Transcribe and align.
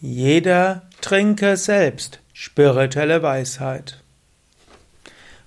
Jeder 0.00 0.82
trinke 1.00 1.56
selbst 1.56 2.20
spirituelle 2.34 3.22
Weisheit. 3.22 4.02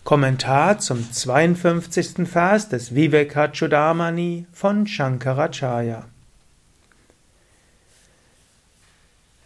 Kommentar 0.04 0.80
zum 0.80 1.12
52. 1.12 2.28
Vers 2.28 2.68
des 2.68 2.96
Vivekachudamani 2.96 4.48
von 4.52 4.88
Shankaracharya. 4.88 6.06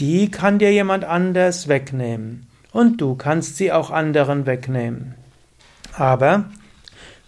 die 0.00 0.32
kann 0.32 0.58
dir 0.58 0.72
jemand 0.72 1.04
anders 1.04 1.68
wegnehmen. 1.68 2.48
Und 2.72 3.00
du 3.00 3.14
kannst 3.14 3.56
sie 3.56 3.70
auch 3.70 3.92
anderen 3.92 4.46
wegnehmen. 4.46 5.14
Aber 5.92 6.46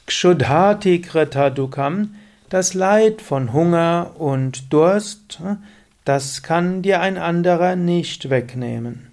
Kshudhati 0.07 1.01
Krita 1.01 1.49
Dukkam, 1.49 2.15
das 2.51 2.75
Leid 2.75 3.23
von 3.23 3.55
Hunger 3.55 4.13
und 4.19 4.71
Durst, 4.71 5.41
das 6.05 6.43
kann 6.43 6.83
dir 6.83 7.01
ein 7.01 7.17
anderer 7.17 7.75
nicht 7.75 8.29
wegnehmen. 8.29 9.07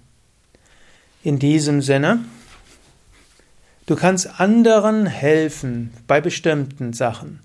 In 1.22 1.38
diesem 1.38 1.80
Sinne, 1.80 2.18
du 3.86 3.96
kannst 3.96 4.38
anderen 4.38 5.06
helfen 5.06 5.94
bei 6.06 6.20
bestimmten 6.20 6.92
Sachen. 6.92 7.40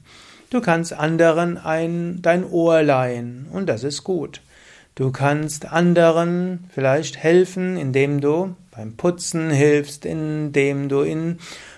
Du 0.49 0.59
kannst 0.59 0.91
anderen 0.91 1.57
ein, 1.57 2.21
dein 2.21 2.43
Ohr 2.43 2.83
leihen 2.83 3.47
und 3.51 3.67
das 3.67 3.85
ist 3.85 4.03
gut. 4.03 4.41
Du 4.95 5.11
kannst 5.11 5.71
anderen 5.71 6.65
vielleicht 6.73 7.17
helfen, 7.17 7.77
indem 7.77 8.19
du 8.19 8.55
beim 8.71 8.97
Putzen 8.97 9.49
hilfst, 9.49 10.05
indem 10.05 10.89
du 10.89 11.01
in, 11.01 11.37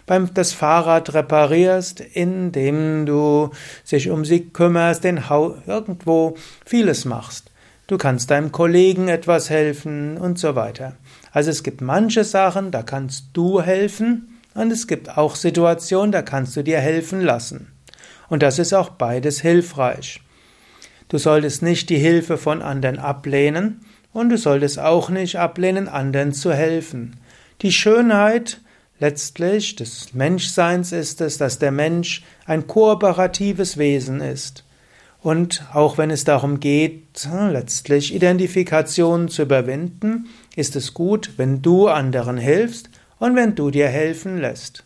beim, 0.09 0.33
das 0.33 0.53
Fahrrad 0.53 1.13
reparierst, 1.13 1.99
indem 1.99 3.05
du 3.05 3.51
sich 3.83 4.09
um 4.09 4.25
sie 4.25 4.49
kümmerst, 4.49 5.03
den 5.03 5.29
Hau, 5.29 5.55
irgendwo 5.67 6.35
vieles 6.65 7.05
machst. 7.05 7.51
Du 7.85 7.99
kannst 7.99 8.31
deinem 8.31 8.51
Kollegen 8.51 9.07
etwas 9.07 9.51
helfen 9.51 10.17
und 10.17 10.39
so 10.39 10.55
weiter. 10.55 10.95
Also 11.31 11.51
es 11.51 11.61
gibt 11.61 11.81
manche 11.81 12.23
Sachen, 12.23 12.71
da 12.71 12.81
kannst 12.81 13.25
du 13.33 13.61
helfen 13.61 14.39
und 14.55 14.71
es 14.71 14.87
gibt 14.87 15.15
auch 15.15 15.35
Situationen, 15.35 16.11
da 16.11 16.23
kannst 16.23 16.55
du 16.55 16.63
dir 16.63 16.79
helfen 16.79 17.21
lassen. 17.21 17.71
Und 18.29 18.41
das 18.41 18.57
ist 18.57 18.73
auch 18.73 18.89
beides 18.89 19.41
hilfreich. 19.41 20.21
Du 21.07 21.19
solltest 21.19 21.61
nicht 21.61 21.87
die 21.91 21.99
Hilfe 21.99 22.39
von 22.39 22.63
anderen 22.63 22.97
ablehnen, 22.97 23.81
und 24.11 24.29
du 24.29 24.39
solltest 24.39 24.79
auch 24.79 25.11
nicht 25.11 25.35
ablehnen, 25.35 25.87
anderen 25.87 26.33
zu 26.33 26.51
helfen. 26.51 27.17
Die 27.61 27.71
Schönheit 27.71 28.59
letztlich 28.99 29.75
des 29.75 30.13
Menschseins 30.13 30.91
ist 30.91 31.21
es, 31.21 31.37
dass 31.37 31.59
der 31.59 31.71
Mensch 31.71 32.23
ein 32.45 32.67
kooperatives 32.67 33.77
Wesen 33.77 34.21
ist. 34.21 34.63
Und 35.21 35.65
auch 35.73 35.97
wenn 35.97 36.11
es 36.11 36.23
darum 36.23 36.59
geht, 36.59 37.27
letztlich 37.51 38.13
Identifikationen 38.13 39.27
zu 39.27 39.41
überwinden, 39.41 40.27
ist 40.55 40.75
es 40.75 40.93
gut, 40.93 41.31
wenn 41.37 41.61
du 41.61 41.87
anderen 41.87 42.37
hilfst 42.37 42.89
und 43.19 43.35
wenn 43.35 43.55
du 43.55 43.69
dir 43.69 43.87
helfen 43.87 44.37
lässt. 44.37 44.85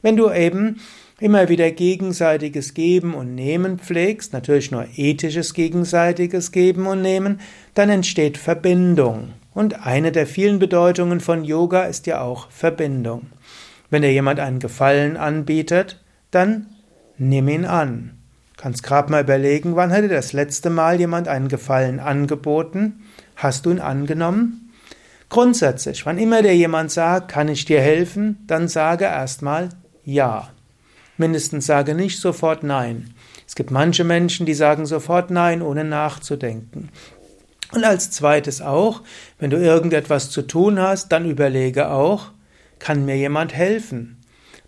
Wenn 0.00 0.16
du 0.16 0.30
eben 0.30 0.80
immer 1.18 1.48
wieder 1.48 1.70
gegenseitiges 1.70 2.74
Geben 2.74 3.14
und 3.14 3.34
Nehmen 3.34 3.78
pflegst, 3.78 4.32
natürlich 4.32 4.70
nur 4.70 4.86
ethisches 4.96 5.54
gegenseitiges 5.54 6.52
Geben 6.52 6.86
und 6.86 7.02
Nehmen, 7.02 7.40
dann 7.74 7.90
entsteht 7.90 8.38
Verbindung. 8.38 9.32
Und 9.54 9.86
eine 9.86 10.12
der 10.12 10.26
vielen 10.26 10.58
Bedeutungen 10.58 11.20
von 11.20 11.44
Yoga 11.44 11.84
ist 11.84 12.06
ja 12.06 12.22
auch 12.22 12.50
Verbindung. 12.50 13.26
Wenn 13.92 14.00
dir 14.00 14.10
jemand 14.10 14.40
einen 14.40 14.58
Gefallen 14.58 15.18
anbietet, 15.18 16.00
dann 16.30 16.66
nimm 17.18 17.46
ihn 17.46 17.66
an. 17.66 18.12
Kannst 18.56 18.82
gerade 18.82 19.12
mal 19.12 19.22
überlegen, 19.22 19.76
wann 19.76 19.92
hat 19.92 20.02
dir 20.02 20.08
das 20.08 20.32
letzte 20.32 20.70
Mal 20.70 20.98
jemand 20.98 21.28
einen 21.28 21.48
Gefallen 21.48 22.00
angeboten? 22.00 23.02
Hast 23.36 23.66
du 23.66 23.70
ihn 23.70 23.80
angenommen? 23.80 24.72
Grundsätzlich, 25.28 26.06
wann 26.06 26.16
immer 26.16 26.40
dir 26.40 26.56
jemand 26.56 26.90
sagt, 26.90 27.30
kann 27.30 27.48
ich 27.48 27.66
dir 27.66 27.82
helfen, 27.82 28.38
dann 28.46 28.66
sage 28.66 29.04
erstmal 29.04 29.68
ja. 30.06 30.48
Mindestens 31.18 31.66
sage 31.66 31.94
nicht 31.94 32.18
sofort 32.18 32.62
Nein. 32.62 33.12
Es 33.46 33.54
gibt 33.54 33.70
manche 33.70 34.04
Menschen, 34.04 34.46
die 34.46 34.54
sagen 34.54 34.86
sofort 34.86 35.30
Nein, 35.30 35.60
ohne 35.60 35.84
nachzudenken. 35.84 36.88
Und 37.72 37.84
als 37.84 38.10
zweites 38.10 38.62
auch, 38.62 39.02
wenn 39.38 39.50
du 39.50 39.58
irgendetwas 39.58 40.30
zu 40.30 40.40
tun 40.40 40.80
hast, 40.80 41.12
dann 41.12 41.28
überlege 41.28 41.90
auch, 41.90 42.30
kann 42.82 43.04
mir 43.04 43.16
jemand 43.16 43.54
helfen? 43.54 44.18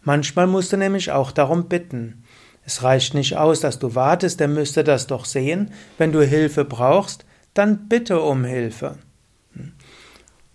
Manchmal 0.03 0.47
musst 0.47 0.73
du 0.73 0.77
nämlich 0.77 1.11
auch 1.11 1.33
darum 1.33 1.69
bitten. 1.69 2.23
Es 2.65 2.85
reicht 2.85 3.13
nicht 3.13 3.37
aus, 3.37 3.59
dass 3.59 3.81
du 3.81 3.97
wartest, 3.97 4.39
der 4.39 4.47
müsste 4.47 4.85
das 4.85 5.09
doch 5.09 5.25
sehen. 5.25 5.73
Wenn 5.99 6.13
du 6.13 6.23
Hilfe 6.23 6.65
brauchst, 6.65 7.25
dann 7.55 7.89
bitte 7.89 8.21
um 8.21 8.45
Hilfe. 8.45 8.99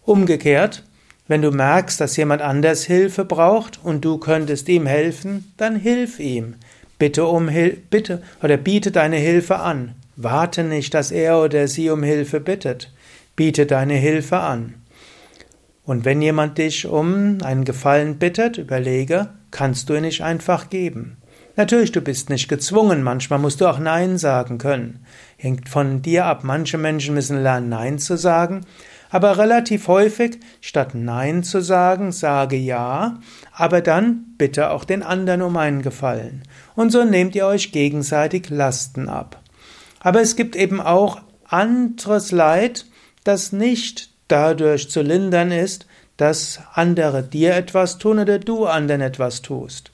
Umgekehrt, 0.04 0.84
wenn 1.28 1.42
du 1.42 1.52
merkst, 1.52 2.00
dass 2.00 2.16
jemand 2.16 2.42
anders 2.42 2.86
Hilfe 2.86 3.26
braucht 3.26 3.80
und 3.84 4.06
du 4.06 4.18
könntest 4.18 4.70
ihm 4.70 4.86
helfen, 4.86 5.52
dann 5.58 5.76
hilf 5.76 6.20
ihm. 6.20 6.56
Bitte 6.98 7.26
um 7.26 7.50
Hil 7.50 7.78
bitte 7.90 8.22
oder 8.42 8.56
biete 8.58 8.92
deine 8.92 9.18
Hilfe 9.18 9.60
an. 9.60 9.96
Warte 10.16 10.64
nicht, 10.64 10.94
dass 10.94 11.12
er 11.12 11.42
oder 11.42 11.68
sie 11.68 11.90
um 11.90 12.04
Hilfe 12.04 12.40
bittet. 12.40 12.92
Biete 13.36 13.66
deine 13.66 13.96
Hilfe 13.96 14.40
an. 14.40 14.76
Und 15.90 16.06
wenn 16.06 16.22
jemand 16.22 16.60
dich 16.60 16.86
um 16.86 17.40
einen 17.42 17.66
Gefallen 17.66 18.20
bittet, 18.20 18.60
überlege, 18.60 19.30
kannst 19.50 19.90
du 19.90 19.96
ihn 19.96 20.04
nicht 20.04 20.22
einfach 20.22 20.70
geben. 20.70 21.18
Natürlich, 21.56 21.92
du 21.92 22.00
bist 22.00 22.30
nicht 22.30 22.48
gezwungen, 22.48 23.02
manchmal 23.02 23.40
musst 23.40 23.60
du 23.60 23.66
auch 23.66 23.80
Nein 23.80 24.20
sagen 24.20 24.60
können. 24.60 25.04
Hängt 25.36 25.68
von 25.68 26.04
dir 26.04 26.28
ab. 26.28 26.44
Manche 26.44 26.78
Menschen 26.78 27.16
müssen 27.16 27.42
lernen, 27.42 27.70
Nein 27.70 27.98
zu 27.98 28.18
sagen, 28.20 28.68
aber 29.10 29.40
relativ 29.40 29.88
häufig, 29.88 30.40
statt 30.62 30.94
Nein 30.94 31.42
zu 31.42 31.60
sagen, 31.60 32.12
sage 32.12 32.56
Ja, 32.56 33.18
aber 33.52 33.82
dann 33.82 34.36
bitte 34.38 34.70
auch 34.70 34.86
den 34.86 35.02
anderen 35.02 35.42
um 35.42 35.58
einen 35.58 35.82
Gefallen. 35.82 36.44
Und 36.76 36.92
so 36.92 37.04
nehmt 37.04 37.34
ihr 37.34 37.48
euch 37.48 37.72
gegenseitig 37.72 38.52
Lasten 38.52 39.10
ab. 39.10 39.42
Aber 40.02 40.22
es 40.22 40.36
gibt 40.36 40.56
eben 40.56 40.82
auch 40.82 41.20
anderes 41.48 42.32
Leid, 42.32 42.86
das 43.24 43.54
nicht 43.54 44.12
dadurch 44.30 44.90
zu 44.90 45.02
lindern 45.02 45.52
ist, 45.52 45.86
dass 46.18 46.60
andere 46.74 47.24
dir 47.24 47.56
etwas 47.56 47.98
tun 47.98 48.20
oder 48.20 48.40
du 48.40 48.66
anderen 48.66 49.02
etwas 49.02 49.42
tust. 49.42 49.92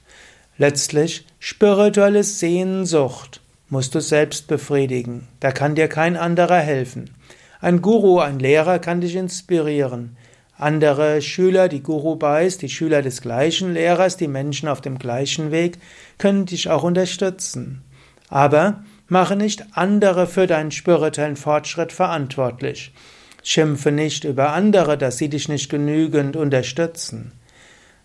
Letztlich 0.58 1.26
spirituelle 1.40 2.24
Sehnsucht 2.24 3.42
musst 3.70 3.94
du 3.94 4.00
selbst 4.00 4.48
befriedigen. 4.48 5.28
Da 5.40 5.52
kann 5.52 5.76
dir 5.76 5.88
kein 5.88 6.16
anderer 6.16 6.60
helfen. 6.60 7.12
Ein 7.60 7.82
Guru, 7.82 8.20
ein 8.20 8.40
Lehrer 8.40 8.80
kann 8.80 9.02
dich 9.02 9.16
inspirieren. 9.16 10.18
Andere 10.58 11.22
Schüler, 11.22 11.68
die 11.68 11.84
Guru 11.84 12.16
beißt, 12.16 12.62
die 12.62 12.70
Schüler 12.70 13.02
des 13.02 13.22
gleichen 13.22 13.74
Lehrers, 13.74 14.16
die 14.16 14.28
Menschen 14.28 14.70
auf 14.70 14.82
dem 14.82 14.98
gleichen 14.98 15.52
Weg, 15.52 15.80
können 16.18 16.46
dich 16.46 16.70
auch 16.70 16.84
unterstützen. 16.84 17.84
Aber 18.30 18.84
mache 19.08 19.36
nicht 19.36 19.66
andere 19.74 20.28
für 20.28 20.48
deinen 20.48 20.72
spirituellen 20.72 21.36
Fortschritt 21.36 21.92
verantwortlich. 21.92 22.94
Schimpfe 23.48 23.92
nicht 23.92 24.24
über 24.24 24.54
andere, 24.54 24.98
dass 24.98 25.20
sie 25.20 25.30
dich 25.30 25.48
nicht 25.48 25.70
genügend 25.70 26.36
unterstützen. 26.36 27.32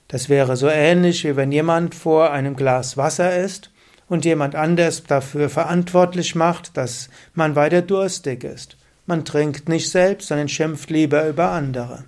Das 0.07 0.29
wäre 0.29 0.55
so 0.55 0.69
ähnlich, 0.69 1.25
wie 1.25 1.35
wenn 1.35 1.51
jemand 1.51 1.95
vor 1.95 2.31
einem 2.31 2.57
Glas 2.57 2.99
Wasser 2.99 3.39
ist 3.39 3.71
und 4.07 4.27
jemand 4.27 4.55
anders 4.55 5.03
dafür 5.05 5.49
verantwortlich 5.49 6.35
macht, 6.35 6.77
dass 6.77 7.09
man 7.33 7.57
weiter 7.57 7.81
durstig 7.81 8.45
ist. 8.45 8.77
Man 9.07 9.25
trinkt 9.25 9.67
nicht 9.67 9.91
selbst, 9.91 10.29
sondern 10.29 10.49
schimpft 10.49 10.91
lieber 10.91 11.27
über 11.27 11.53
andere. 11.53 12.05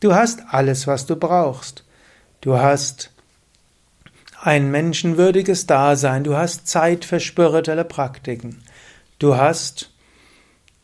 Du 0.00 0.14
hast 0.14 0.40
alles, 0.48 0.86
was 0.86 1.04
du 1.04 1.16
brauchst. 1.16 1.84
Du 2.40 2.58
hast 2.58 3.10
ein 4.40 4.70
menschenwürdiges 4.70 5.66
Dasein, 5.66 6.24
du 6.24 6.38
hast 6.38 6.66
Zeit 6.66 7.04
für 7.04 7.20
spirituelle 7.20 7.84
Praktiken. 7.84 8.62
Du 9.18 9.36
hast 9.36 9.89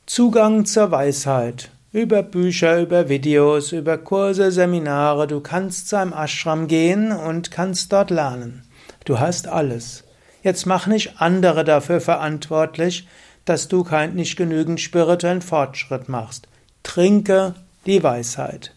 Zugang 0.06 0.67
zur 0.67 0.93
Weisheit 0.93 1.73
über 1.91 2.23
Bücher, 2.23 2.81
über 2.81 3.08
Videos, 3.08 3.73
über 3.73 3.99
Kurse, 3.99 4.53
Seminare. 4.53 5.26
Du 5.26 5.41
kannst 5.41 5.88
zu 5.88 5.99
einem 5.99 6.12
Ashram 6.12 6.69
gehen 6.69 7.11
und 7.11 7.50
kannst 7.50 7.93
dort 7.93 8.11
lernen. 8.11 8.62
Du 9.05 9.19
hast 9.19 9.49
alles. 9.49 10.05
Jetzt 10.44 10.64
mach 10.64 10.87
nicht 10.87 11.20
andere 11.20 11.64
dafür 11.64 12.00
verantwortlich, 12.00 13.08
dass 13.44 13.67
du 13.67 13.82
kein, 13.82 14.14
nicht 14.14 14.37
genügend 14.37 14.81
spirituellen 14.81 15.43
Fortschritt 15.43 16.09
machst. 16.09 16.47
Trinke 16.85 17.55
die 17.85 18.00
Weisheit. 18.05 18.75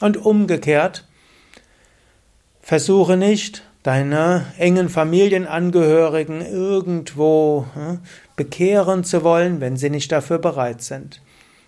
Und 0.00 0.18
umgekehrt, 0.18 1.06
versuche 2.60 3.16
nicht, 3.16 3.62
deine 3.82 4.46
engen 4.58 4.88
Familienangehörigen 4.88 6.40
irgendwo 6.40 7.66
hm, 7.74 8.00
bekehren 8.36 9.04
zu 9.04 9.22
wollen, 9.22 9.60
wenn 9.60 9.76
sie 9.76 9.90
nicht 9.90 10.12
dafür 10.12 10.38
bereit 10.38 10.82
sind. 10.82 11.22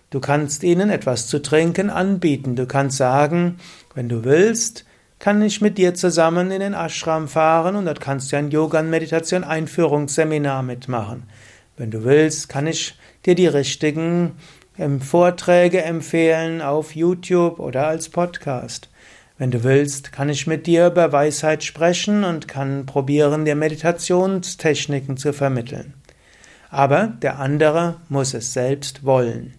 Du 0.09 0.19
kannst 0.19 0.63
ihnen 0.63 0.89
etwas 0.89 1.27
zu 1.27 1.41
trinken 1.41 1.89
anbieten. 1.89 2.55
Du 2.55 2.65
kannst 2.65 2.97
sagen, 2.97 3.57
wenn 3.95 4.09
du 4.09 4.25
willst, 4.25 4.85
kann 5.19 5.41
ich 5.41 5.61
mit 5.61 5.77
dir 5.77 5.93
zusammen 5.93 6.51
in 6.51 6.59
den 6.59 6.73
Ashram 6.73 7.27
fahren 7.27 7.75
und 7.75 7.85
dort 7.85 8.01
kannst 8.01 8.31
du 8.31 8.37
ein 8.37 8.51
Yoga- 8.51 8.79
und 8.79 8.89
Meditation-Einführungsseminar 8.89 10.63
mitmachen. 10.63 11.23
Wenn 11.77 11.91
du 11.91 12.03
willst, 12.03 12.49
kann 12.49 12.67
ich 12.67 12.97
dir 13.25 13.35
die 13.35 13.47
richtigen 13.47 14.33
ähm, 14.77 14.99
Vorträge 14.99 15.83
empfehlen 15.83 16.61
auf 16.61 16.95
YouTube 16.95 17.59
oder 17.59 17.87
als 17.87 18.09
Podcast. 18.09 18.89
Wenn 19.41 19.49
du 19.49 19.63
willst, 19.63 20.11
kann 20.11 20.29
ich 20.29 20.45
mit 20.45 20.67
dir 20.67 20.85
über 20.85 21.11
Weisheit 21.11 21.63
sprechen 21.63 22.23
und 22.23 22.47
kann 22.47 22.85
probieren, 22.85 23.43
dir 23.43 23.55
Meditationstechniken 23.55 25.17
zu 25.17 25.33
vermitteln. 25.33 25.95
Aber 26.69 27.07
der 27.07 27.39
andere 27.39 27.95
muss 28.07 28.35
es 28.35 28.53
selbst 28.53 29.03
wollen. 29.03 29.55